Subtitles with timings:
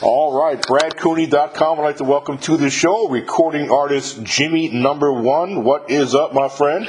[0.00, 1.80] All right, BradCooney.com.
[1.80, 5.64] I'd like to welcome to the show recording artist Jimii Number One.
[5.64, 6.88] What is up, my friend?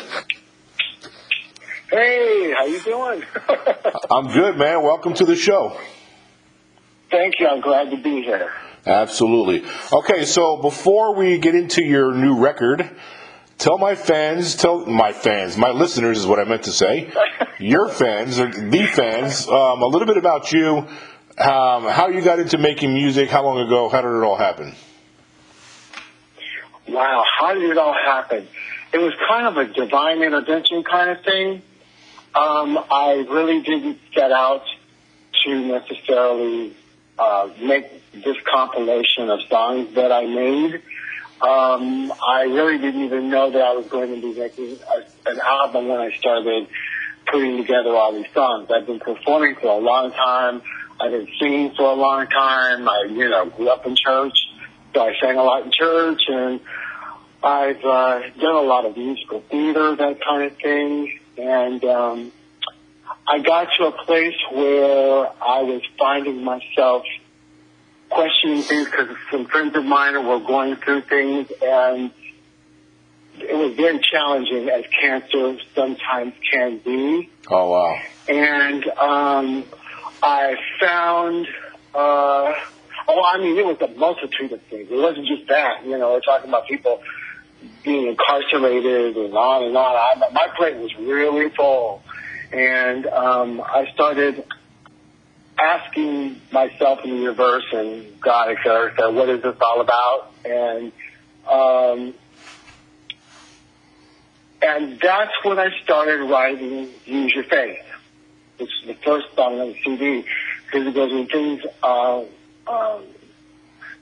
[1.90, 3.24] Hey, how you doing?
[4.12, 4.84] I'm good, man.
[4.84, 5.76] Welcome to the show.
[7.10, 7.48] Thank you.
[7.48, 8.52] I'm glad to be here.
[8.86, 9.68] Absolutely.
[9.92, 12.92] Okay, so before we get into your new record,
[13.58, 17.12] tell my fans, tell my fans, my listeners is what I meant to say,
[17.60, 20.88] your fans, or the fans, um, a little bit about you,
[21.40, 24.76] um, how you got into making music, how long ago, how did it all happen?
[26.88, 28.48] Wow, how did it all happen?
[28.92, 31.62] It was kind of a divine intervention kind of thing.
[32.36, 34.64] Um, I really didn't set out
[35.46, 36.76] to necessarily
[37.18, 40.76] uh, make this compilation of songs that I made.
[41.42, 45.40] Um, I really didn't even know that I was going to be making a, an
[45.40, 46.68] album when I started
[47.32, 48.70] putting together all these songs.
[48.70, 50.62] I've been performing for a long time.
[51.02, 52.88] I've been singing for a long time.
[52.88, 54.34] I, you know, grew up in church,
[54.94, 56.60] so I sang a lot in church, and
[57.42, 61.20] I've uh, done a lot of musical theater, that kind of thing.
[61.38, 62.32] And um,
[63.28, 67.04] I got to a place where I was finding myself
[68.10, 72.12] questioning things because some friends of mine were going through things, and
[73.38, 77.30] it was very challenging, as cancer sometimes can be.
[77.50, 78.02] Oh, wow.
[78.28, 79.64] And um,
[80.22, 81.48] I found,
[81.94, 82.54] uh,
[83.08, 84.88] oh, I mean, it was a multitude of things.
[84.90, 85.86] It wasn't just that.
[85.86, 87.02] You know, we're talking about people
[87.84, 89.96] being incarcerated and on and on.
[89.96, 92.02] I, my plate was really full.
[92.52, 94.44] And um, I started
[95.60, 99.82] asking myself in the universe and God, et cetera, et cetera, what is this all
[99.82, 100.32] about?
[100.46, 100.92] And
[101.50, 102.14] um,
[104.62, 107.80] and that's when I started writing Use Your Faith,
[108.60, 110.26] which is the first song on the CD,
[110.66, 112.24] because it goes when things are
[112.68, 113.04] um,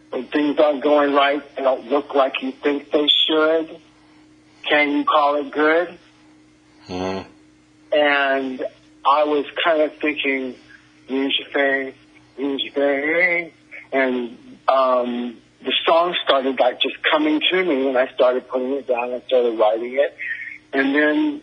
[0.10, 3.80] when things aren't going right, they don't look like you think they should.
[4.68, 5.98] Can you call it good?
[6.88, 7.30] Mm-hmm.
[7.94, 8.66] And
[9.06, 10.56] I was kind of thinking,
[11.08, 11.96] use your faith,
[12.38, 13.54] use your faith.
[13.92, 18.88] And um, the song started like just coming to me, and I started putting it
[18.88, 19.14] down.
[19.14, 20.18] I started writing it.
[20.74, 21.42] And then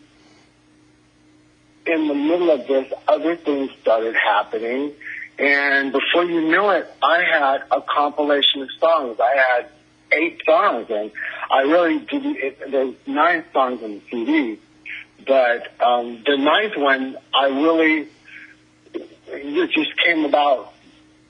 [1.85, 4.93] in the middle of this, other things started happening.
[5.37, 9.19] And before you knew it, I had a compilation of songs.
[9.19, 9.69] I had
[10.11, 11.11] eight songs, and
[11.51, 12.37] I really didn't.
[12.37, 14.59] It, there's nine songs on the CD,
[15.27, 18.07] but um, the ninth one, I really
[19.27, 20.73] it just came about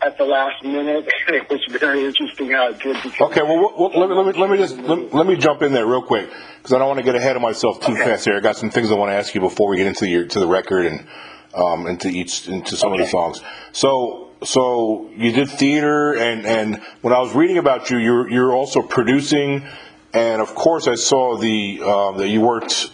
[0.01, 1.07] at the last minute.
[1.27, 2.95] it was very interesting how it did.
[3.19, 5.73] Okay, well, well, let, me, let, me, let me just let, let me jump in
[5.73, 8.03] there real quick because I don't want to get ahead of myself too Okay.
[8.03, 8.35] fast here.
[8.37, 10.39] I got some things I want to ask you before we get into your to
[10.39, 11.07] the record and
[11.53, 13.41] um, into each into some of the songs.
[13.71, 18.53] So, so you did theater, and and when I was reading about you, you're you're
[18.53, 19.65] also producing,
[20.13, 22.91] and of course I saw the uh, that you worked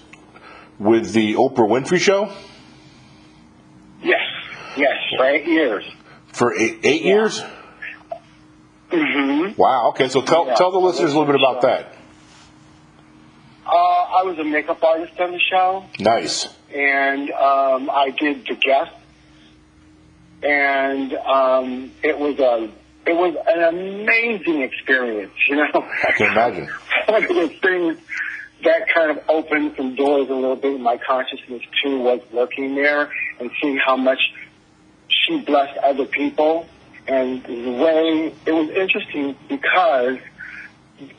[0.79, 2.31] with the Oprah Winfrey Show
[4.03, 4.19] Yes,
[4.77, 5.83] yes, for eight years.
[6.33, 7.41] For eight, eight years.
[8.91, 9.53] Mm-hmm.
[9.59, 9.89] Wow.
[9.89, 10.55] Okay, so tell Yeah.
[10.55, 11.95] tell the listeners a little bit about that.
[13.65, 15.85] Uh, I was a makeup artist on the show.
[15.99, 16.47] Nice.
[16.73, 18.91] and um, I did the guest,
[20.43, 22.69] and um, it was a
[23.09, 25.33] it was an amazing experience.
[25.47, 26.67] You know, I can imagine.
[27.07, 27.97] one of the things
[28.63, 32.75] that kind of opened some doors a little bit in my consciousness too was working
[32.75, 33.09] there
[33.39, 34.19] and seeing how much
[35.25, 36.65] she blessed other people,
[37.07, 40.17] and the way it was interesting because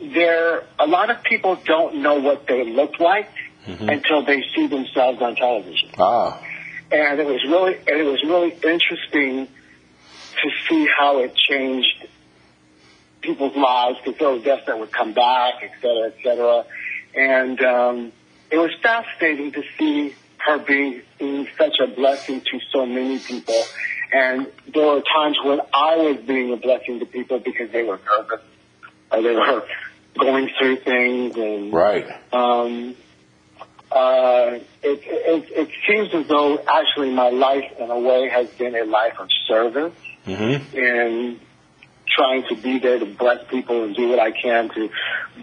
[0.00, 3.30] there a lot of people don't know what they look like
[3.66, 6.40] until they see themselves on television Ah.
[6.90, 9.46] and it was really and it was really interesting
[10.42, 12.06] to see how it changed
[13.20, 16.64] people's lives because there guests that would come back, et cetera, et cetera.
[17.14, 18.12] And um,
[18.50, 20.14] it was fascinating to see
[20.46, 23.54] her being, being such a blessing to so many people.
[24.12, 27.98] And there were times when I was being a blessing to people because they were
[27.98, 28.44] nervous
[29.10, 29.64] or they were
[30.18, 32.06] going through things and Right.
[32.32, 32.94] um,
[33.90, 38.74] uh, it, it, it seems as though actually my life in a way has been
[38.74, 39.94] a life of service
[40.26, 40.76] Mm-hmm.
[40.78, 41.40] and
[42.16, 44.88] trying to be there to bless people and do what I can to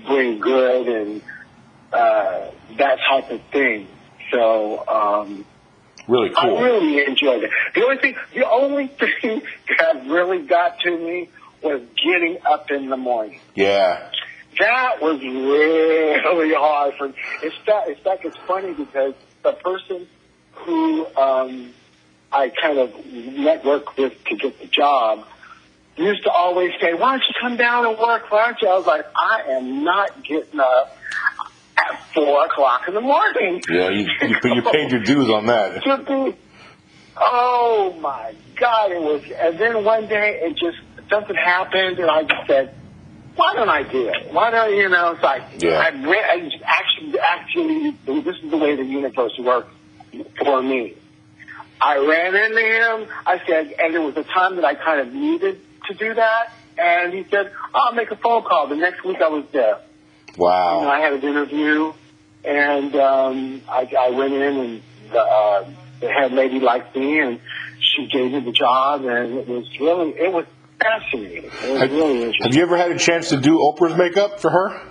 [0.08, 1.22] bring good and
[1.92, 3.88] uh, that type of thing.
[4.32, 5.46] So um,
[6.08, 6.58] Really cool.
[6.58, 7.52] I really enjoyed it.
[7.76, 8.88] The only thing, the only
[9.22, 9.42] thing
[9.80, 11.30] that really got to me
[11.62, 13.40] was getting up in the morning.
[13.56, 14.10] yeah.
[14.58, 17.08] That was really hard for.
[17.10, 17.14] me.
[17.44, 17.88] It's that.
[17.88, 20.08] It's like it's funny because the person
[20.54, 21.70] who um,
[22.32, 25.26] I kind of networked with to get the job,
[25.96, 28.30] used to always say, "Why don't you come down and work?
[28.32, 30.98] Why don't you?" I was like, "I am not getting up
[32.14, 35.84] four o'clock in the morning." Yeah, you you, you paid your dues on that.
[37.22, 38.92] Oh my God!
[38.92, 40.78] It was, and then one day it just
[41.10, 42.74] something happened, and I just said,
[43.36, 44.32] "Why don't I do it?
[44.32, 45.80] Why don't you know?" It's like Yeah.
[45.80, 49.70] I, re- I actually, actually, this is the way the universe works
[50.38, 50.96] for me.
[51.82, 53.08] I ran into him.
[53.26, 56.54] I said, and there was a time that I kind of needed to do that,
[56.78, 59.80] and he said, "I'll make a phone call." The next week, I was there.
[60.36, 60.88] You know, Wow.
[60.90, 61.94] I had an interview,
[62.46, 64.82] and um, I, I went in, and
[65.12, 67.40] the, uh, the head lady liked me, and
[67.80, 70.46] she gave me the job, and it was really, it was
[70.80, 71.46] fascinating.
[71.46, 74.50] It was Have, really have you ever had a chance to do Oprah's makeup for
[74.50, 74.82] her?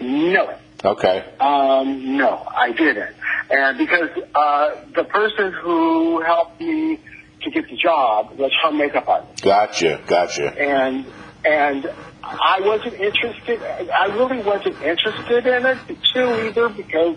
[0.00, 0.54] No,
[0.84, 1.24] Okay.
[1.38, 3.14] um, no, I didn't,
[3.50, 6.98] and because uh, the person who helped me
[7.42, 9.42] to get the job was her makeup artist.
[9.44, 10.00] Gotcha.
[10.06, 10.48] Gotcha.
[10.60, 11.06] and
[11.44, 11.88] and
[12.22, 13.60] I wasn't interested.
[13.62, 15.78] I really wasn't interested in it
[16.14, 17.16] too either because,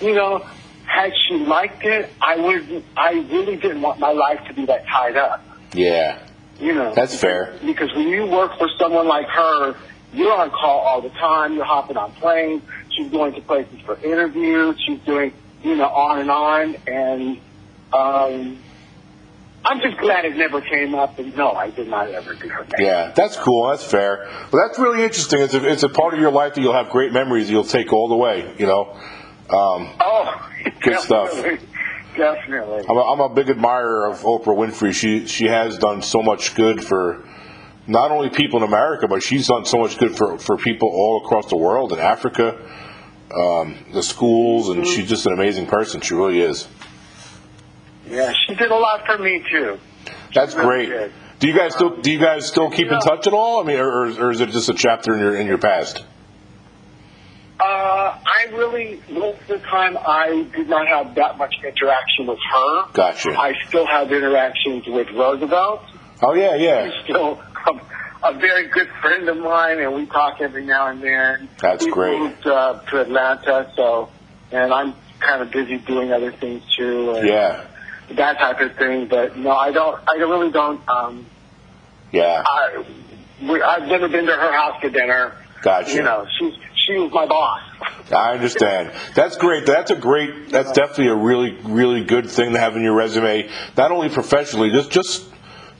[0.00, 0.44] you know,
[0.86, 2.84] had she liked it, I would.
[2.96, 5.42] I really didn't want my life to be that tied up.
[5.72, 6.18] Yeah.
[6.58, 7.54] You know, That's fair.
[7.64, 9.76] because when you work for someone like her,
[10.12, 11.54] you're on call all the time.
[11.54, 12.62] You're hopping on planes.
[12.90, 14.76] She's going to places for interviews.
[14.84, 15.32] She's doing,
[15.62, 16.76] you know, on and on.
[16.86, 17.38] And
[17.94, 18.58] um,
[19.64, 21.18] I'm just glad it never came up.
[21.18, 22.72] And no, I did not ever do makeup.
[22.78, 23.68] Yeah, that's cool.
[23.68, 24.26] That's fair.
[24.50, 25.42] Well, that's really interesting.
[25.42, 27.92] It's a, it's a part of your life that you'll have great memories you'll take
[27.92, 28.54] all the way.
[28.58, 28.92] You know,
[29.50, 31.32] um, Oh, Good stuff.
[32.16, 32.84] definitely.
[32.88, 34.92] I'm a, I'm a big admirer of Oprah Winfrey.
[34.94, 37.24] She she has done so much good for
[37.86, 41.22] not only people in America, but she's done so much good for, for people all
[41.24, 42.56] across the world in Africa,
[43.34, 46.00] um, the schools, and she's just an amazing person.
[46.00, 46.68] She really is.
[48.10, 49.78] Yeah, she did a lot for me too.
[50.34, 50.98] That's really great.
[50.98, 51.12] did.
[51.38, 53.62] Do you guys still do you guys still keep in touch at all?
[53.62, 56.04] I mean, or, or, is it just a chapter in your in your past?
[57.58, 62.38] Uh, I really, most of the time, I did not have that much interaction with
[62.52, 62.92] her.
[62.92, 63.30] Gotcha.
[63.38, 65.82] I still have interactions with Roosevelt.
[66.22, 66.86] Oh yeah, yeah.
[66.86, 71.02] He's still a, a very good friend of mine, and we talk every now and
[71.02, 71.48] then.
[71.60, 72.18] That's He's great.
[72.18, 74.10] moved uh, to Atlanta, so,
[74.50, 77.12] and I'm kind of busy doing other things too.
[77.12, 77.66] And Yeah,
[78.16, 80.00] That type of thing, but no, I don't.
[80.08, 80.86] I really don't.
[80.88, 81.26] Um,
[82.12, 82.42] yeah.
[82.44, 82.84] I,
[83.42, 85.36] we, I've never been to her house for dinner.
[85.62, 85.94] Gotcha.
[85.94, 87.62] You know, she's she was my boss.
[88.10, 88.92] I understand.
[89.14, 89.66] That's great.
[89.66, 90.48] That's a great.
[90.48, 93.48] That's definitely a really, really good thing to have in your resume.
[93.76, 95.29] Not only professionally, just, just,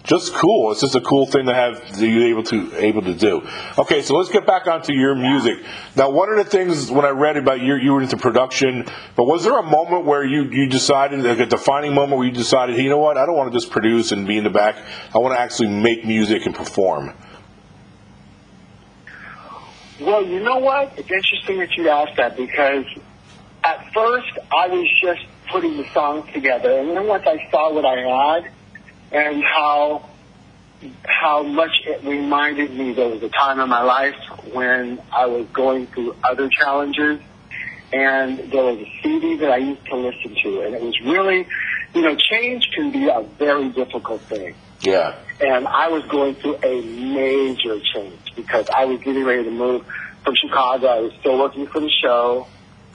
[0.05, 0.73] just cool.
[0.73, 3.47] It's just a cool thing to have that you're able to able to do.
[3.79, 5.59] Okay, so let's get back onto your music.
[5.95, 8.87] Now, one of the things when I read about you, you were into production.
[9.15, 12.33] But was there a moment where you you decided, like a defining moment where you
[12.33, 13.19] decided, hey, you know what?
[13.19, 14.77] I don't want to just produce and be in the back.
[15.15, 17.15] I want to actually make music and perform.
[20.01, 20.99] Well, you know what?
[20.99, 22.87] It's interesting that you asked that because
[23.63, 27.85] at first I was just putting the songs together, and then once I saw what
[27.85, 28.51] I had
[29.13, 30.09] and how
[31.05, 34.15] how much it reminded me there was a time in my life
[34.53, 37.21] when I was going through other challenges,
[37.93, 41.47] and there was a CD that I used to listen to, and it was really,
[41.95, 45.15] you know, change can be a very difficult thing Yeah.
[45.41, 49.85] and I was going through a major change because I was getting ready to move
[50.25, 50.87] from Chicago.
[50.87, 52.47] I was still working for the show,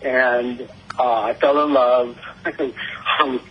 [0.02, 0.62] and
[0.98, 2.18] uh, I fell in love.
[2.46, 3.42] I was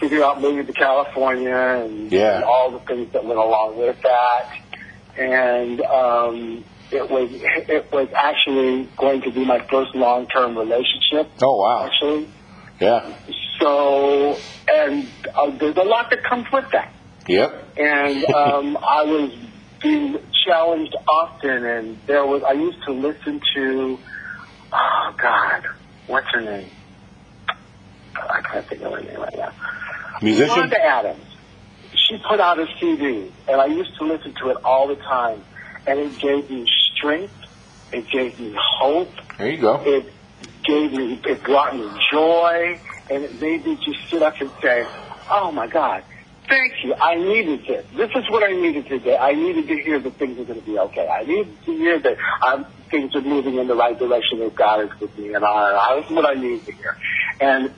[0.00, 2.42] thinking about moving to California and, Yeah.
[2.46, 4.50] all the things that went along with that.
[5.16, 11.30] And um, it was it was actually going to be my first long term relationship.
[11.42, 11.86] Oh wow.
[11.86, 12.28] Actually,
[12.80, 13.12] Yeah.
[13.60, 14.38] so
[14.72, 16.92] and uh, there's a lot that comes with that
[17.26, 17.78] Yep.
[17.78, 19.32] and um, I was
[19.82, 21.64] being challenged often.
[21.64, 23.98] And there was I used to listen to,
[24.72, 25.64] oh God,
[26.06, 26.70] what's her name?
[28.14, 29.52] I can't think of her name right now.
[30.22, 30.48] Musician.
[30.48, 31.24] Wanda Adams.
[31.94, 35.42] She put out a CD, and I used to listen to it all the time,
[35.86, 37.34] and it gave me strength.
[37.92, 39.10] It gave me hope.
[39.38, 39.82] There you go.
[39.84, 40.12] It
[40.64, 42.78] gave me, it brought me joy,
[43.10, 44.84] and it made me just sit up and say,
[45.30, 46.04] "Oh my God,
[46.48, 46.94] thank you!
[46.94, 47.86] I needed this.
[47.96, 49.16] This is what I needed today.
[49.16, 51.08] I needed to hear that things are going to be okay.
[51.08, 54.40] I needed to hear that um, things are moving in the right direction.
[54.40, 56.96] That God is with me, and I, that's what I needed to hear."
[57.40, 57.72] And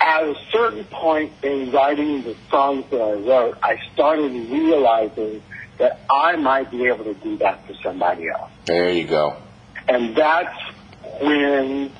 [0.00, 5.42] at a certain point in writing the songs that I wrote, I started realizing
[5.78, 8.50] that I might be able to do that for somebody else.
[8.66, 9.36] There you go.
[9.88, 10.56] And that's
[11.20, 11.92] when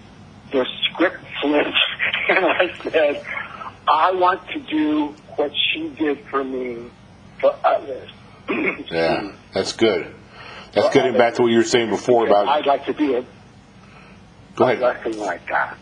[0.53, 1.69] the script flipped,
[2.29, 3.25] and I said,
[3.89, 6.91] I want to do what she did for me,
[7.41, 8.11] for, others.
[8.91, 10.13] Yeah, that's good.
[10.73, 12.49] That's getting back to what you were saying before about.
[12.49, 13.25] I'd like to be a
[14.57, 15.17] Go ahead.
[15.17, 15.79] like that.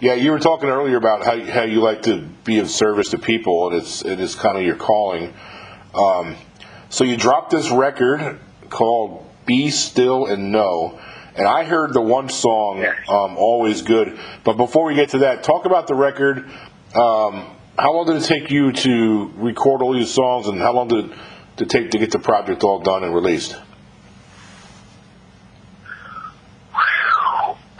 [0.00, 3.18] Yeah, you were talking earlier about how how you like to be of service to
[3.18, 5.34] people, and it's it is kind of your calling.
[5.94, 6.36] Um,
[6.88, 8.38] so you dropped this record
[8.70, 10.98] called "Be Still and Know,"
[11.34, 15.42] and I heard the one song, um, "Always Good." But before we get to that,
[15.42, 16.48] talk about the record.
[16.94, 17.44] Um,
[17.78, 21.04] how long did it take you to record all these songs, and how long did
[21.06, 21.10] it
[21.58, 23.54] to take to get the project all done and released?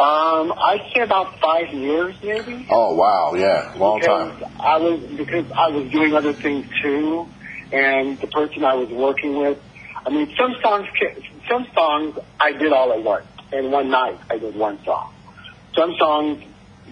[0.01, 2.67] Um, I'd say about five years, maybe.
[2.71, 4.35] Oh wow, yeah, long time.
[4.35, 7.29] because I was because I was doing other things too,
[7.71, 9.59] and the person I was working with.
[10.07, 10.89] I mean, some songs,
[11.47, 13.27] some songs I did all at once.
[13.53, 15.13] In one night, I did one song.
[15.75, 16.45] Some songs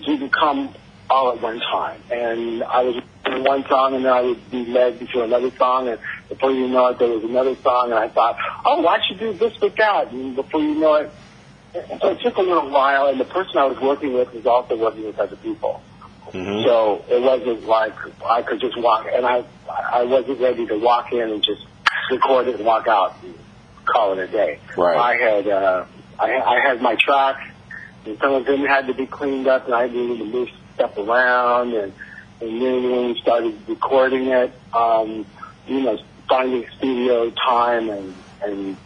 [0.05, 0.75] didn't come
[1.09, 4.67] all at one time, and I was in one song, and then I would be
[4.67, 5.99] led into another song, and
[6.29, 8.37] before you know it, there was another song, and I thought,
[8.67, 10.13] oh, why should do this with that?
[10.13, 11.11] And before you know it,
[11.73, 14.77] so it took a little while, and the person I was working with was also
[14.77, 15.83] working with other people.
[16.33, 17.95] hmm So it wasn't like
[18.25, 21.67] I could just walk, and I I wasn't ready to walk in and just
[22.11, 23.35] record it and walk out and
[23.85, 24.61] call it a day.
[24.77, 24.97] Right.
[24.97, 25.85] I had uh,
[26.19, 27.49] I, I had my tracks,
[28.07, 30.97] and some of them had to be cleaned up, and I needed to move stuff
[30.97, 31.93] around, and
[32.41, 35.27] and then when we started recording it, um,
[35.67, 35.99] you know,
[36.29, 38.77] finding studio time and and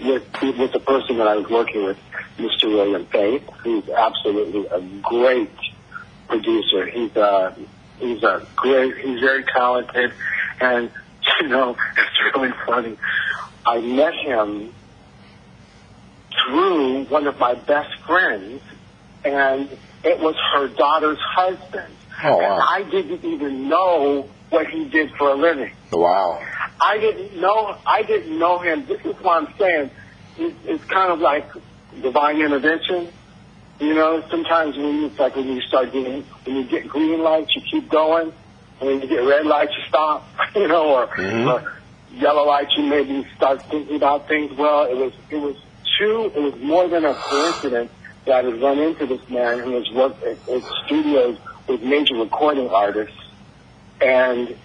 [0.00, 1.98] with with the person that I was working with,
[2.38, 2.64] Mr.
[2.64, 5.50] William Faith, who's absolutely a great
[6.28, 6.86] producer.
[6.86, 7.56] He's a
[7.98, 8.96] he's a great.
[8.98, 10.12] He's very talented,
[10.60, 10.90] and
[11.40, 12.96] you know it's really funny.
[13.66, 14.72] I met him
[16.46, 18.62] through one of my best friends,
[19.24, 19.68] and
[20.04, 21.92] it was her daughter's husband.
[22.22, 22.66] Oh, And wow.
[22.68, 25.72] I didn't even know what he did for a living.
[25.92, 26.40] Wow.
[26.80, 27.76] I didn't know.
[27.86, 28.86] I didn't know him.
[28.86, 29.90] This is what I'm saying.
[30.38, 31.44] It's, it's kind of like
[32.02, 33.08] divine intervention.
[33.80, 37.20] You know, sometimes when you, it's like when you start getting, when you get green
[37.22, 38.32] lights, you keep going,
[38.80, 40.26] and when you get red lights, you stop.
[40.56, 41.46] You know, or, Mhm.
[41.46, 41.72] or
[42.10, 44.56] yellow lights, you maybe start thinking about things.
[44.56, 45.56] Well, it was it was
[45.98, 46.32] two.
[46.34, 47.92] It was more than a coincidence
[48.24, 51.38] that I would run into this man who has worked at, at studios
[51.68, 53.14] with major recording artists,
[54.00, 54.56] and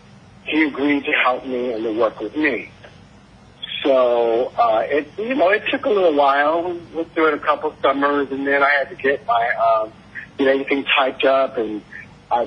[0.46, 2.70] he agreed to help me and to work with me.
[3.84, 6.63] So uh, it you know it took a little while.
[6.74, 9.50] We went through it a couple summers, and then I had to get my
[9.84, 9.92] um,
[10.38, 11.82] get everything typed up, and
[12.32, 12.46] I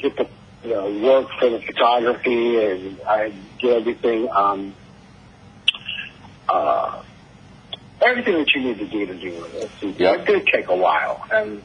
[0.00, 0.28] get the
[0.64, 4.74] you know, work for the photography, and I get everything um,
[6.48, 7.02] uh,
[8.02, 9.70] everything that you need to do to do this.
[9.80, 10.20] It, Yep.
[10.20, 11.62] it did take a while, and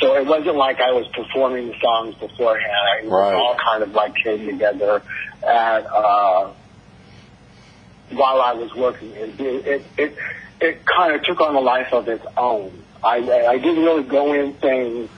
[0.00, 3.04] so it wasn't like I was performing the songs beforehand.
[3.04, 3.34] It was Right.
[3.34, 5.02] all kind of like came together
[5.46, 6.50] at uh,
[8.10, 9.10] while I was working.
[9.12, 10.16] It it it,
[10.60, 12.82] it, kind of took on a life of its own.
[13.02, 15.08] I I didn't really go in saying.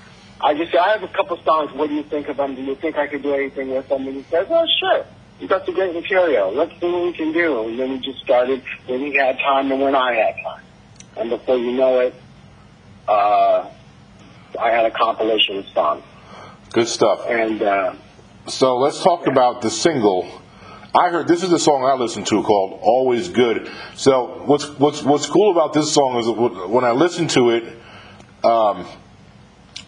[0.44, 1.72] I just said, I have a couple songs.
[1.72, 2.56] What do you think of them?
[2.56, 4.08] Do you think I could do anything with them?
[4.08, 5.06] And he said, Well, sure.
[5.38, 6.52] You got some great material.
[6.52, 7.68] Let's see what we can do.
[7.68, 10.62] And then we just started when he had time and when I had time.
[11.16, 12.14] And before you know it,
[13.08, 13.70] uh,
[14.60, 16.04] I had a compilation of songs.
[16.72, 17.26] Good stuff.
[17.28, 17.94] And uh,
[18.46, 20.41] So let's talk about the single.
[20.94, 25.02] I heard this is the song I listened to called "Always Good." So what's what's
[25.02, 26.28] what's cool about this song is
[26.70, 27.64] when I listened to it,
[28.44, 28.86] um,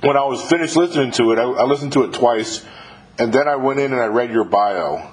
[0.00, 2.64] when I was finished listening to it, I, I listened to it twice,
[3.18, 5.10] and then I went in and I read your bio,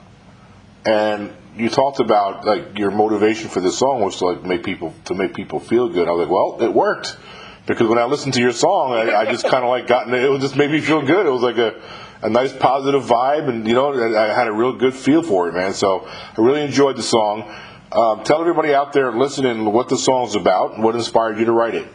[0.86, 4.94] and you talked about like your motivation for this song was to like make people
[5.06, 6.08] to make people feel good.
[6.08, 7.18] I was like, well, it worked
[7.66, 10.14] because when I listened to your song, I, I just kind of like got it.
[10.14, 11.26] It just made me feel good.
[11.26, 11.82] It was like a
[12.22, 15.54] a nice positive vibe, and you know, I had a real good feel for it,
[15.54, 15.74] man.
[15.74, 17.54] So I really enjoyed the song.
[17.92, 21.52] Um, tell everybody out there listening what the song's about and what inspired you to
[21.52, 21.88] write it.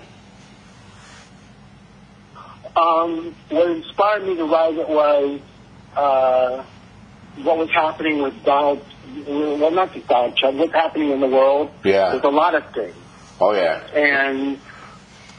[2.77, 5.41] Um, what inspired me to write it was
[5.97, 6.65] uh,
[7.43, 8.85] what was happening with Donald.
[9.27, 10.59] Well, not just Donald Trump.
[10.59, 11.71] What's happening in the world?
[11.85, 12.11] Yeah.
[12.11, 12.95] There's a lot of things,
[13.41, 14.59] Oh yeah, and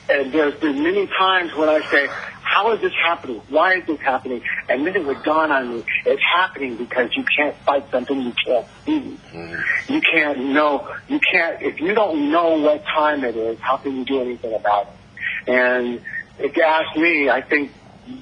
[0.10, 2.08] and there's been many times when I say,
[2.54, 3.42] "How is this happening?
[3.50, 7.24] Why is this happening?" And then it would dawn on me: it's happening because you
[7.38, 9.18] can't fight something you can't see.
[9.34, 9.94] Mm-hmm.
[9.94, 10.88] You can't know.
[11.08, 11.62] You can't.
[11.62, 15.50] If you don't know what time it is, how can you do anything about it?
[15.50, 16.02] And
[16.40, 17.72] if you ask me, I think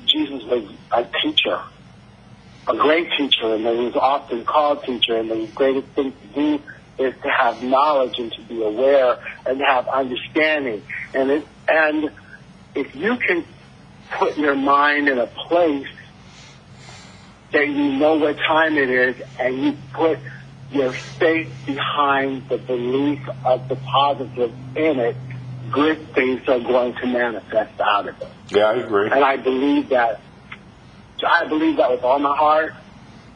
[0.06, 1.60] Jesus was a teacher,
[2.68, 5.18] a great teacher, and he was often called teacher.
[5.18, 6.62] And the greatest thing to do
[6.98, 10.82] is to have knowledge and to be aware and to have understanding.
[11.14, 12.12] And it, and
[12.74, 13.44] if you can
[14.12, 15.88] put your mind in a place
[17.52, 20.20] that you know what time it is, and you put
[20.72, 25.16] your faith behind the belief of the positive in it,
[25.72, 28.28] good things are going to manifest out of it.
[28.50, 29.10] Yeah, I agree.
[29.12, 30.22] And I believe that.
[31.26, 32.74] I believe that with all my heart,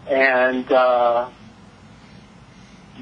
[0.08, 1.30] and uh,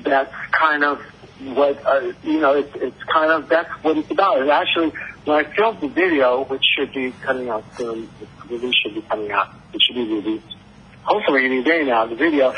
[0.03, 1.01] that's kind of
[1.39, 2.53] what uh, you know.
[2.53, 4.41] It's, it's kind of that's what it's about.
[4.41, 4.93] And actually,
[5.27, 9.01] when I filmed the video, which should be coming out soon, the release should be
[9.01, 9.53] coming out.
[9.73, 10.55] It should be released
[11.03, 12.05] hopefully any day now.
[12.05, 12.55] The video,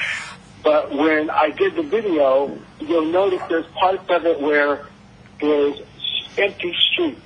[0.64, 4.86] but when I did the video, you'll notice there's parts of it where
[5.42, 5.80] there's
[6.38, 7.22] empty streets,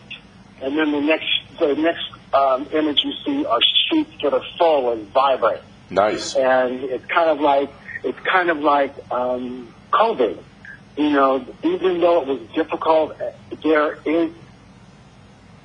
[0.62, 1.28] and then the next
[1.60, 5.62] the next um, image you see are streets that are full and vibrant.
[5.90, 6.36] Nice.
[6.36, 7.70] And it's kind of like
[8.04, 10.38] it's kind of like um, COVID.
[10.96, 13.18] You know, even though it was difficult,
[13.62, 14.32] there is.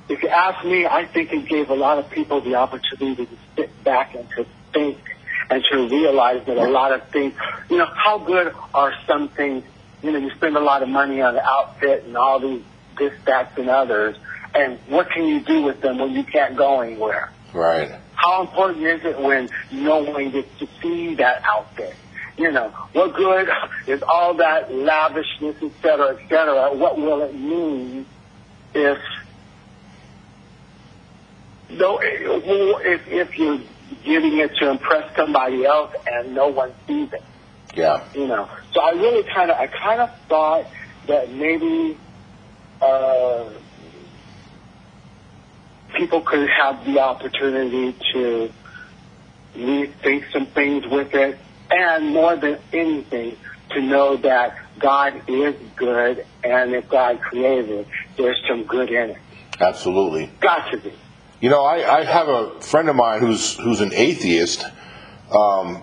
[0.09, 3.37] If you ask me, I think it gave a lot of people the opportunity to
[3.55, 4.97] sit back and to think
[5.49, 7.33] and to realize that a lot of things,
[7.69, 9.63] you know, how good are some things?
[10.01, 12.63] You know, you spend a lot of money on the outfit and all these
[12.99, 14.15] this, that, and others,
[14.53, 17.31] and what can you do with them when you can't go anywhere?
[17.53, 17.91] Right.
[18.13, 21.95] How important is it when no one gets to see that outfit?
[22.37, 23.49] You know, what good
[23.87, 26.73] is all that lavishness, et cetera, et cetera?
[26.75, 28.05] What will it mean
[28.73, 28.97] if
[31.69, 33.59] no, if if you're
[34.03, 37.23] giving it to impress somebody else and no one sees it?
[37.75, 38.03] Yeah.
[38.13, 40.65] You know, so I really kind of, I kind of thought
[41.07, 41.97] that maybe
[42.81, 43.49] uh,
[45.95, 48.51] people could have the opportunity to
[49.55, 51.37] rethink some things with it,
[51.71, 53.37] and more than anything,
[53.71, 59.11] to know that God is good, and if God created it, there's some good in
[59.11, 59.17] it.
[59.59, 60.31] Absolutely.
[60.39, 60.93] Got to be.
[61.41, 64.65] You know, I, I have a friend of mine who's who's an atheist,
[65.31, 65.81] um,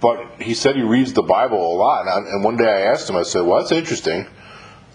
[0.00, 2.02] but he said he reads the Bible a lot.
[2.02, 4.26] And, I, and one day I asked him, I said, "Well, that's interesting."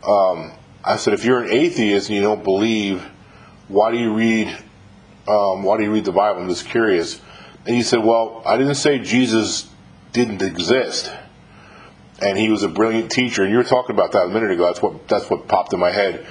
[0.07, 0.51] Um,
[0.83, 3.03] I said, "If you're an atheist and you don't believe,
[3.69, 4.49] why do you read?
[5.27, 7.19] Um, why do you read the Bible?" I'm just curious.
[7.65, 9.67] And he said, "Well, I didn't say Jesus
[10.13, 11.11] didn't exist."
[12.21, 14.65] And he was a brilliant teacher, and you were talking about that a minute ago.
[14.65, 16.27] That's what that's what popped in my head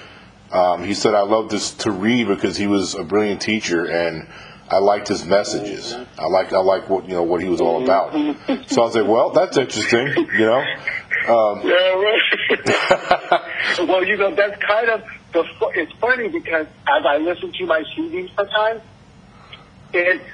[0.52, 4.26] um, he said, I loved this to read because he was a brilliant teacher and
[4.70, 5.94] I liked his messages.
[6.16, 8.12] I like I like what you know what he was all about.
[8.68, 10.60] So I was like, well, that's interesting, you know.
[11.28, 13.40] Um, yeah, right.
[13.88, 15.44] well, you know, that's kind of the.
[15.74, 18.82] It's funny because as I listen to my CDs sometimes,
[19.92, 20.24] it's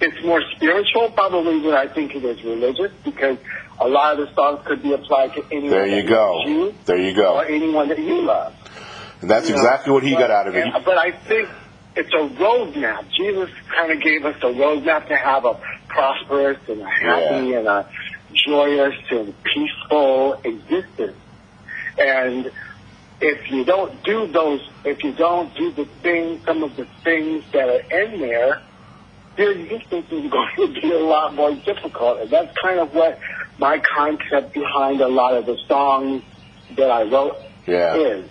[0.00, 3.38] it's more spiritual probably than I think it is religious because
[3.80, 5.70] a lot of the songs could be applied to anyone.
[5.70, 6.44] There you go.
[6.46, 7.36] You, there you go.
[7.36, 8.54] Or anyone that you love.
[9.22, 10.66] And that's you exactly know, what he but, got out of it.
[10.84, 11.48] But I think
[11.94, 13.08] it's a roadmap.
[13.10, 15.58] Jesus kind of gave us a roadmap to have a
[15.88, 17.58] prosperous and a happy yeah.
[17.58, 17.88] and a
[18.34, 21.16] joyous and peaceful existence.
[21.98, 22.50] And
[23.20, 27.44] if you don't do those, if you don't do the things, some of the things
[27.52, 28.62] that are in there,
[29.36, 32.20] your existence is going to be a lot more difficult.
[32.20, 33.20] And that's kind of what
[33.58, 36.22] my concept behind a lot of the songs
[36.76, 37.96] that I wrote yeah.
[37.96, 38.28] is.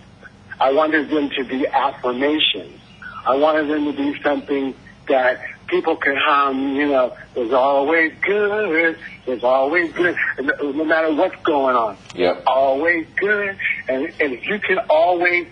[0.62, 2.78] I wanted them to be affirmations.
[3.26, 4.74] I wanted them to be something
[5.08, 8.96] that people could hum, you know, there's always good,
[9.26, 11.96] there's always good, no matter what's going on.
[12.14, 12.44] Yep.
[12.46, 13.58] Always good.
[13.88, 15.48] And, and if you can always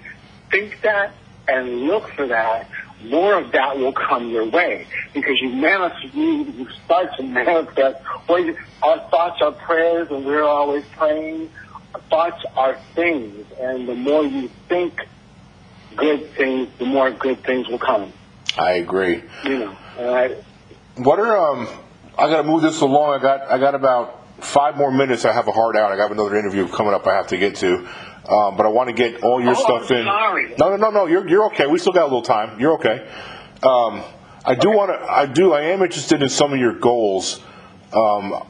[0.49, 1.13] think that
[1.49, 2.71] and look for that,
[3.03, 8.01] more of that will come your way because you manifest, you, you start to manifest.
[8.29, 11.51] Well, our thoughts are prayers, and we're always praying
[12.09, 15.01] thoughts are things, and the more you think
[15.97, 18.13] good things, the more good things will come.
[18.57, 19.23] I agree.
[19.45, 20.43] You know, I,
[20.97, 21.69] what are um?
[22.19, 23.19] I got to move this along.
[23.19, 25.25] I got I got about five more minutes.
[25.25, 25.93] I have a hard out.
[25.93, 27.07] I got another interview coming up.
[27.07, 27.89] I have to get to.
[28.29, 30.05] Um, but I want to get all your oh, stuff I'm in.
[30.05, 30.55] Sorry.
[30.59, 31.07] No, no, no, no.
[31.07, 31.67] You're you're okay.
[31.67, 32.61] We still got a little time.
[32.61, 33.09] You're okay.
[33.63, 34.03] Um,
[34.45, 35.11] I do want to.
[35.11, 35.53] I do.
[35.53, 37.41] I am interested in some of your goals.
[37.93, 38.47] Um,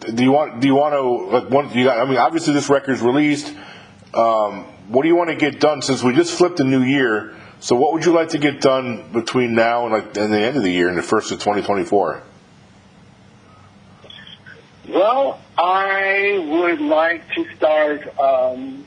[0.00, 2.68] do you want do you want to like one you got I mean obviously this
[2.68, 3.52] record's released
[4.12, 7.36] um, what do you want to get done since we just flipped a new year
[7.60, 10.56] so what would you like to get done between now and like and the end
[10.56, 12.22] of the year and the first of 2024
[14.88, 18.84] well I would like to start um,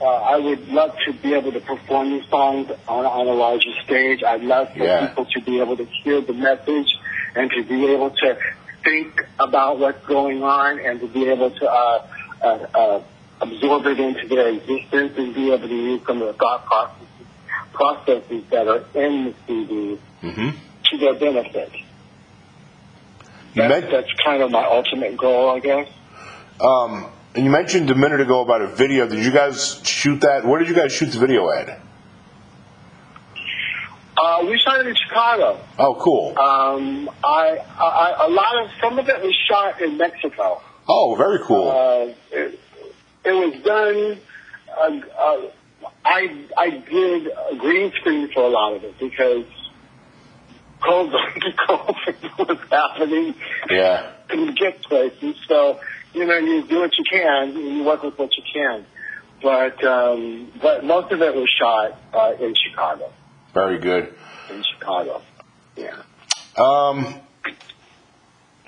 [0.00, 3.72] uh, I would love to be able to perform these songs on, on a larger
[3.84, 4.22] stage.
[4.22, 5.08] I'd love for yeah.
[5.08, 6.86] people to be able to hear the message
[7.34, 8.38] and to be able to
[8.82, 12.06] think about what's going on and to be able to uh,
[12.42, 13.02] uh, uh,
[13.40, 17.08] absorb it into their existence and be able to use some of the thought processes,
[17.72, 20.50] processes that are in the CD mm-hmm.
[20.84, 21.72] to their benefit.
[23.54, 25.88] That's, that's kind of my ultimate goal, I guess.
[26.60, 29.08] Um, and you mentioned a minute ago about a video.
[29.08, 30.44] Did you guys shoot that?
[30.44, 31.80] Where did you guys shoot the video at?
[34.20, 35.64] Uh, we shot it in Chicago.
[35.78, 36.30] Oh, cool.
[36.30, 40.60] Um, I, I, a lot of some of it was shot in Mexico.
[40.88, 41.68] Oh, very cool.
[41.70, 42.58] Uh, it,
[43.24, 44.20] it was done.
[44.76, 49.44] Uh, uh, I I did a green screen for a lot of it because
[50.80, 53.34] COVID, COVID was happening.
[53.70, 54.12] Yeah.
[54.28, 55.80] Couldn't get places, so
[56.12, 57.56] you know you do what you can.
[57.56, 58.86] You work with what you can.
[59.42, 63.12] But um, but most of it was shot uh, in Chicago.
[63.58, 64.14] Very good.
[64.50, 65.20] In Chicago.
[65.74, 65.96] Yeah.
[66.56, 67.20] Um,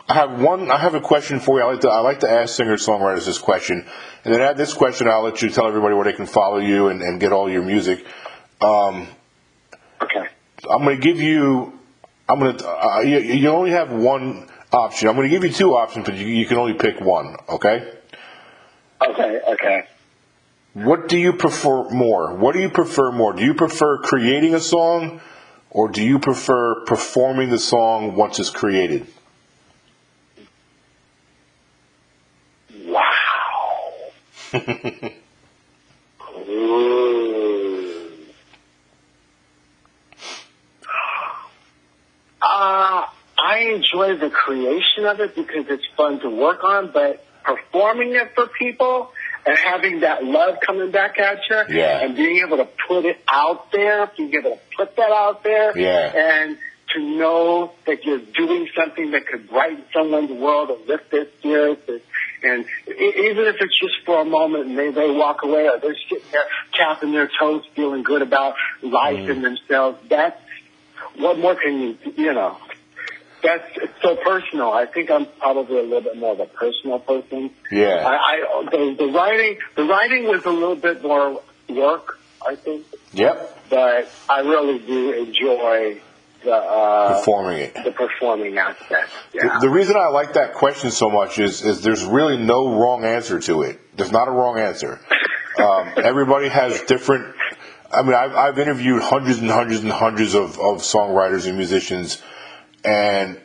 [0.09, 0.69] I have one.
[0.69, 1.65] I have a question for you.
[1.65, 1.89] I like to.
[1.89, 3.87] I like to ask singer songwriters this question,
[4.25, 5.07] and then add this question.
[5.07, 7.63] I'll let you tell everybody where they can follow you and, and get all your
[7.63, 8.05] music.
[8.61, 9.07] Um,
[10.03, 10.27] okay.
[10.69, 11.79] I'm going to give you.
[12.29, 12.69] I'm going to.
[12.69, 15.09] Uh, you, you only have one option.
[15.09, 17.37] I'm going to give you two options, but you, you can only pick one.
[17.49, 17.95] Okay.
[19.09, 19.41] Okay.
[19.53, 19.85] Okay.
[20.73, 22.35] What do you prefer more?
[22.35, 23.33] What do you prefer more?
[23.33, 25.21] Do you prefer creating a song,
[25.69, 29.07] or do you prefer performing the song once it's created?
[32.87, 34.11] Wow.
[42.43, 43.05] Uh,
[43.39, 48.35] I enjoy the creation of it because it's fun to work on, but performing it
[48.35, 49.13] for people
[49.47, 52.05] and having that love coming back at you Yeah.
[52.05, 55.77] and being able to put it out there, being able to put that out there
[55.77, 56.13] Yeah.
[56.15, 56.59] and
[56.95, 61.83] to know that you're doing something that could brighten someone's world and lift their spirits
[61.89, 62.01] and,
[62.43, 62.67] and
[62.99, 66.25] even if it's just for a moment and they, they walk away or they're sitting
[66.33, 69.31] there tapping their toes feeling good about life mm.
[69.31, 70.41] and themselves, that's
[71.17, 72.57] what more can you, you know,
[73.43, 74.73] that's it's so personal.
[74.73, 77.51] I think I'm probably a little bit more of a personal person.
[77.71, 78.05] Yeah.
[78.07, 82.87] I, I the, the writing the writing was a little bit more work, I think,
[83.13, 83.59] Yep.
[83.71, 86.01] but I really do enjoy
[86.43, 87.75] the uh, Performing it.
[87.85, 89.11] the performing aspect.
[89.35, 89.59] Yeah.
[89.59, 93.05] The, the reason I like that question so much is, is there's really no wrong
[93.05, 93.79] answer to it.
[93.97, 94.99] There's not a wrong answer.
[95.59, 97.35] Um, everybody has different.
[97.93, 102.23] I mean, I've, I've interviewed hundreds and hundreds and hundreds of, of songwriters and musicians,
[102.85, 103.41] and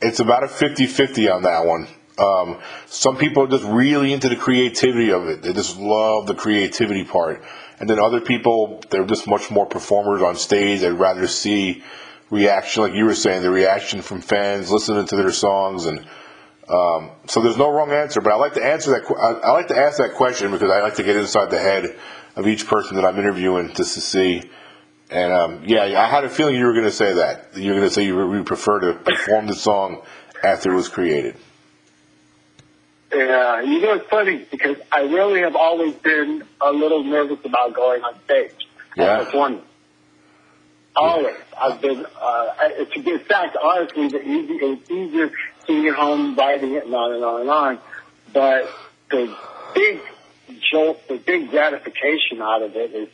[0.00, 1.88] it's about a 50 50 on that one.
[2.18, 5.42] Um, some people are just really into the creativity of it.
[5.42, 7.42] They just love the creativity part.
[7.78, 10.80] And then other people, they're just much more performers on stage.
[10.80, 11.82] They'd rather see
[12.30, 15.86] reaction, like you were saying, the reaction from fans listening to their songs.
[15.86, 16.06] And
[16.68, 18.20] um, so there's no wrong answer.
[18.20, 19.10] But I like to answer that.
[19.10, 21.96] I, I like to ask that question because I like to get inside the head
[22.36, 24.42] of each person that I'm interviewing just to see.
[25.10, 27.56] And um, yeah, I had a feeling you were going to say that.
[27.56, 30.02] You were going to say you would prefer to perform the song
[30.42, 31.36] after it was created.
[33.12, 37.74] Yeah, you know it's funny because I really have always been a little nervous about
[37.74, 38.52] going on stage
[38.96, 39.16] Yeah.
[39.18, 39.62] and performing.
[40.94, 42.06] Always, I've been.
[42.20, 45.32] Uh, it's in fact, honestly, the easy it's easier
[45.66, 47.78] sitting at home writing it and on and on and on.
[48.32, 48.70] But
[49.10, 49.36] the
[49.74, 50.00] big
[50.70, 53.08] jolt, the big gratification out of it is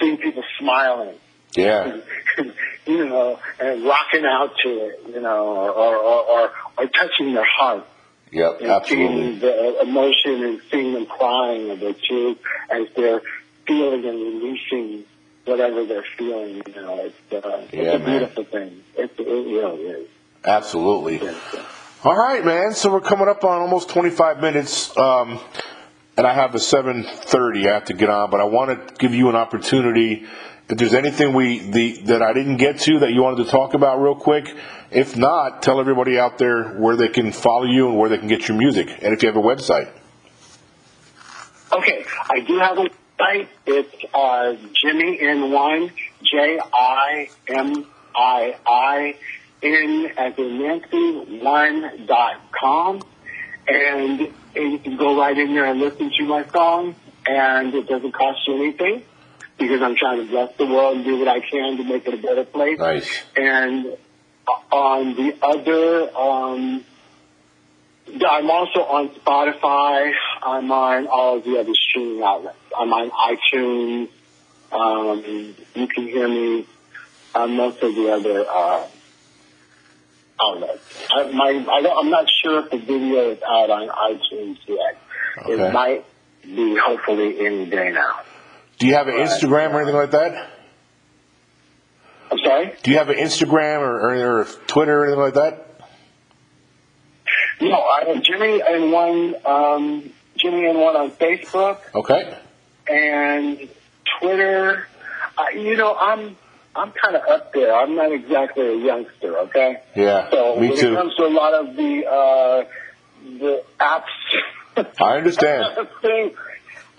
[0.00, 1.16] seeing people smiling
[1.54, 2.00] Yeah,
[2.86, 7.46] you know, and rocking out to it, you know, or or, or, or, touching their
[7.58, 7.86] heart
[8.30, 9.16] yep, and absolutely.
[9.22, 12.36] seeing the emotion and seeing them crying of their tears
[12.70, 13.22] as they're
[13.66, 15.04] feeling and releasing
[15.44, 16.62] whatever they're feeling.
[16.66, 18.18] You know, it's uh, Yeah, it's a man.
[18.18, 18.82] beautiful thing.
[18.96, 20.08] It, it really is.
[20.44, 21.20] Absolutely.
[22.04, 22.72] All right, man.
[22.74, 25.40] So we're coming up on almost 25 minutes, um,
[26.16, 28.30] and I have a 7:30 I have to get on.
[28.30, 30.26] But I want to give you an opportunity.
[30.70, 33.72] If there's anything we the that I didn't get to that you wanted to talk
[33.72, 34.54] about real quick,
[34.90, 38.28] if not, tell everybody out there where they can follow you and where they can
[38.28, 39.88] get your music, and if you have a website.
[41.72, 43.48] Okay, I do have a site.
[43.66, 45.90] It's uh, Jimii in one,
[46.22, 49.14] J I M I I
[49.62, 53.00] N as in Nancy one dot com,
[53.66, 54.20] and
[54.54, 56.94] you can go right in there and listen to my songs,
[57.26, 59.02] and it doesn't cost you anything
[59.58, 62.14] because I'm trying to bless the world and do what I can to make it
[62.14, 62.78] a better place.
[62.78, 63.22] Nice.
[63.36, 63.96] And
[64.70, 66.84] on the other, um,
[68.28, 70.12] I'm also on Spotify.
[70.42, 72.56] I'm on all of the other streaming outlets.
[72.78, 74.08] I'm on iTunes.
[74.70, 76.66] Um, you can hear me
[77.34, 78.86] on most of the other uh,
[80.40, 81.08] outlets.
[81.12, 84.98] I, my, I don't, I'm not sure if the video is out on iTunes yet.
[85.38, 85.52] Okay.
[85.52, 86.04] It might
[86.42, 88.20] be hopefully any day now.
[88.78, 90.50] Do you have an Instagram or anything like that?
[92.30, 92.72] I'm sorry?
[92.82, 95.64] Do you have an Instagram or, or, or Twitter or anything like that?
[97.60, 102.36] No, I have Jimii and one um, Jimii and One on Facebook Okay.
[102.88, 103.68] and
[104.20, 104.86] Twitter.
[105.36, 106.36] Uh, you know, I'm
[106.76, 107.74] I'm kind of up there.
[107.74, 109.82] I'm not exactly a youngster, okay?
[109.96, 110.92] Yeah, So me when too.
[110.92, 112.64] it comes to a lot of the uh,
[113.38, 115.76] the apps, I understand.
[116.02, 116.34] thing,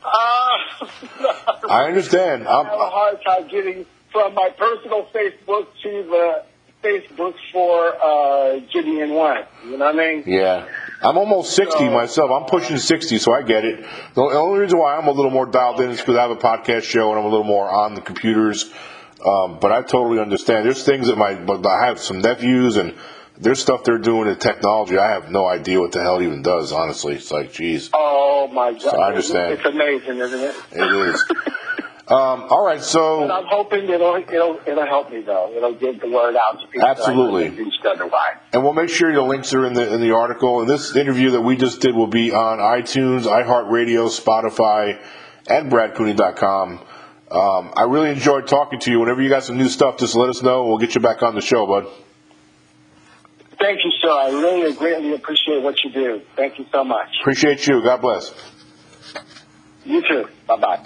[0.04, 2.48] uh, I understand.
[2.48, 6.44] I have a I'm, hard time getting from my personal Facebook to the
[6.84, 9.44] Facebook for uh, Jimii and One.
[9.66, 10.24] You know what I mean?
[10.26, 10.68] yeah.
[11.02, 12.32] I'm almost 60 So- myself.
[12.32, 13.86] I'm pushing 60, so I get it.
[14.16, 16.36] The only reason why I'm a little more dialed in is because I have a
[16.36, 18.70] podcast show and I'm a little more on the computers.
[19.26, 20.66] Um, but I totally understand.
[20.66, 22.96] There's things that my, but I have some nephews and
[23.40, 24.98] there's stuff they're doing in technology.
[24.98, 27.16] I have no idea what the hell it even does, honestly.
[27.16, 28.96] It's like, geez, Oh my God!
[28.96, 29.54] I understand.
[29.54, 30.56] It's amazing, isn't it?
[30.72, 31.24] it is.
[32.08, 35.52] um, all right, But so I'm hoping it'll it'll it'll help me though.
[35.56, 36.88] It'll get the word out to people.
[36.88, 37.50] Absolutely.
[37.50, 38.38] couldn't reach otherwise.
[38.54, 40.62] And we'll make sure the links are in the in the article.
[40.62, 45.02] And this interview that we just did will be on iTunes, iHeartRadio, Spotify,
[45.48, 46.80] and BradCooney.com.
[47.32, 49.00] Um, I really enjoyed talking to you.
[49.00, 51.36] Whenever you got some new stuff, just let us know, we'll get you back on
[51.36, 51.86] the show, bud.
[53.60, 54.10] Thank you, sir.
[54.10, 56.22] I really greatly appreciate what you do.
[56.36, 57.10] Thank you so much.
[57.22, 57.84] Appreciate you.
[57.84, 58.34] God bless.
[59.86, 60.28] You too.
[60.48, 60.86] Bye bye.